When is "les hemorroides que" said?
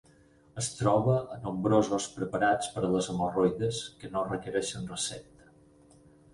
2.95-4.13